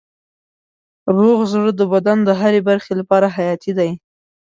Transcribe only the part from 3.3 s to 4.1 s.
حیاتي دی.